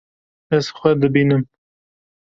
Ez 0.55 0.65
xwe 0.77 0.91
dibînim. 1.01 1.43